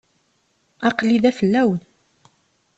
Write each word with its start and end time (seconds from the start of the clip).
Aql-iyi 0.89 1.19
da 1.23 1.31
fell-awen. 1.39 1.81